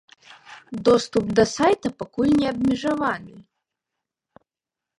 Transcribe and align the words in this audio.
Доступ 0.89 1.25
да 1.41 1.45
сайта 1.55 1.87
пакуль 2.01 2.33
не 2.39 2.47
абмежаваны. 2.55 3.35